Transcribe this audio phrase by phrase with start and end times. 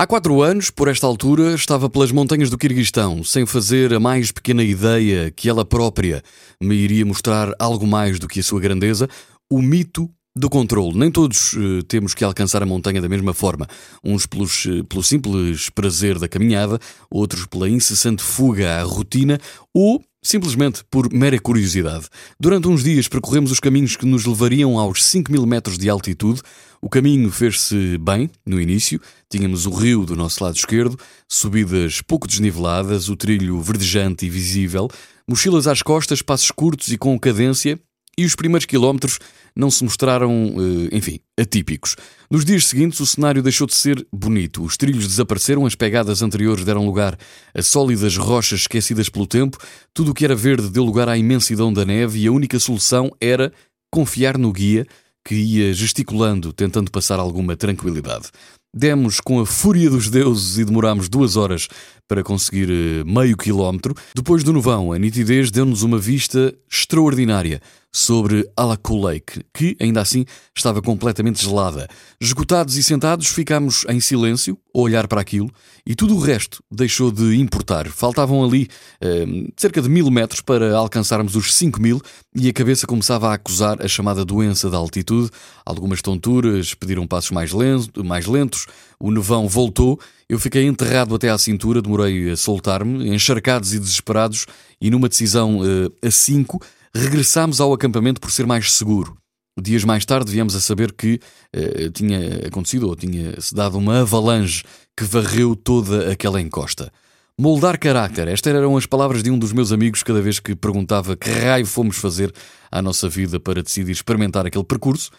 [0.00, 4.32] Há quatro anos, por esta altura, estava pelas montanhas do Quirguistão, sem fazer a mais
[4.32, 6.22] pequena ideia que ela própria
[6.58, 9.06] me iria mostrar algo mais do que a sua grandeza,
[9.52, 10.96] o mito do controle.
[10.96, 13.66] Nem todos uh, temos que alcançar a montanha da mesma forma.
[14.02, 16.78] Uns pelos, uh, pelo simples prazer da caminhada,
[17.10, 19.38] outros pela incessante fuga à rotina
[19.74, 22.06] ou simplesmente por mera curiosidade.
[22.38, 26.42] Durante uns dias percorremos os caminhos que nos levariam aos 5 mil metros de altitude.
[26.80, 29.00] O caminho fez-se bem no início.
[29.28, 30.98] Tínhamos o rio do nosso lado esquerdo,
[31.28, 34.88] subidas pouco desniveladas, o trilho verdejante e visível,
[35.26, 37.78] mochilas às costas, passos curtos e com cadência,
[38.20, 39.18] e os primeiros quilómetros
[39.56, 40.54] não se mostraram,
[40.90, 41.96] eh, enfim, atípicos.
[42.30, 44.62] Nos dias seguintes, o cenário deixou de ser bonito.
[44.62, 47.18] Os trilhos desapareceram, as pegadas anteriores deram lugar
[47.54, 49.58] a sólidas rochas esquecidas pelo tempo,
[49.94, 53.10] tudo o que era verde deu lugar à imensidão da neve e a única solução
[53.20, 53.52] era
[53.90, 54.86] confiar no guia
[55.24, 58.30] que ia gesticulando, tentando passar alguma tranquilidade.
[58.74, 61.68] Demos com a fúria dos deuses e demorámos duas horas
[62.06, 63.94] para conseguir eh, meio quilómetro.
[64.14, 67.60] Depois do novão, a nitidez deu-nos uma vista extraordinária
[67.92, 70.24] sobre Alacu Lake, que, ainda assim,
[70.56, 71.88] estava completamente gelada.
[72.20, 75.50] Esgotados e sentados, ficámos em silêncio, a olhar para aquilo,
[75.84, 77.88] e tudo o resto deixou de importar.
[77.88, 78.68] Faltavam ali
[79.00, 82.00] eh, cerca de mil metros para alcançarmos os cinco mil,
[82.36, 85.30] e a cabeça começava a acusar a chamada doença da altitude.
[85.66, 88.66] Algumas tonturas pediram passos mais, lento, mais lentos,
[89.00, 94.46] o nevão voltou, eu fiquei enterrado até à cintura, demorei a soltar-me, encharcados e desesperados,
[94.80, 96.60] e numa decisão eh, a cinco
[96.94, 99.16] regressámos ao acampamento por ser mais seguro.
[99.60, 101.20] Dias mais tarde viemos a saber que
[101.52, 104.64] eh, tinha acontecido ou tinha-se dado uma avalanche
[104.96, 106.92] que varreu toda aquela encosta.
[107.38, 111.16] Moldar carácter, estas eram as palavras de um dos meus amigos cada vez que perguntava
[111.16, 112.32] que raio fomos fazer
[112.70, 115.10] à nossa vida para decidir experimentar aquele percurso.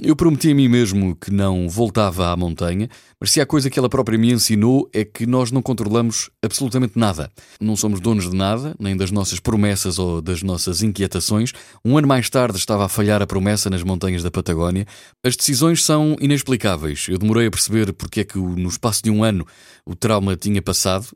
[0.00, 2.88] Eu prometi a mim mesmo que não voltava à montanha,
[3.20, 6.98] mas se há coisa que ela própria me ensinou é que nós não controlamos absolutamente
[6.98, 7.30] nada.
[7.60, 11.52] Não somos donos de nada, nem das nossas promessas ou das nossas inquietações.
[11.84, 14.86] Um ano mais tarde estava a falhar a promessa nas montanhas da Patagónia.
[15.22, 17.06] As decisões são inexplicáveis.
[17.08, 19.46] Eu demorei a perceber porque é que no espaço de um ano
[19.86, 21.06] o trauma tinha passado,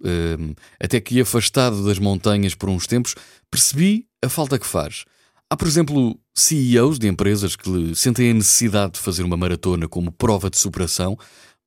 [0.79, 3.15] até que afastado das montanhas por uns tempos,
[3.51, 5.05] percebi a falta que faz.
[5.49, 10.11] Há, por exemplo, CEOs de empresas que sentem a necessidade de fazer uma maratona como
[10.11, 11.17] prova de superação,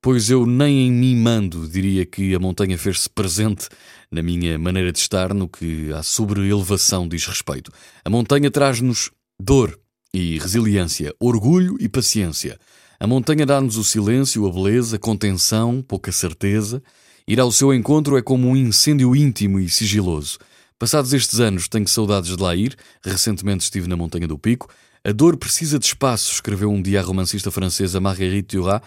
[0.02, 3.70] pois eu nem em mim mando diria que a montanha fez-se presente
[4.10, 7.72] na minha maneira de estar no que à sobre-elevação diz respeito.
[8.04, 9.80] A montanha traz-nos dor
[10.12, 12.58] e resiliência, orgulho e paciência.
[12.98, 16.82] A montanha dá-nos o silêncio, a beleza, contenção, pouca certeza.
[17.26, 20.38] Ir ao seu encontro é como um incêndio íntimo e sigiloso.
[20.80, 22.74] Passados estes anos, tenho saudades de lá ir.
[23.04, 24.66] Recentemente estive na Montanha do Pico.
[25.04, 28.80] A dor precisa de espaço, escreveu um dia a romancista francesa Marguerite Duras.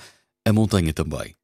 [0.44, 1.36] A montanha também.